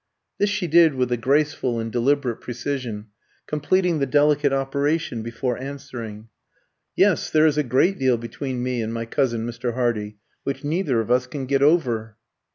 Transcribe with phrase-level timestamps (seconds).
[0.39, 3.09] This she did with a graceful and deliberate precision,
[3.45, 6.29] completing the delicate operation before answering.
[6.95, 9.75] "Yes, there is a great deal between me and my cousin Mr.
[9.75, 12.17] Hardy, which neither of us can get over."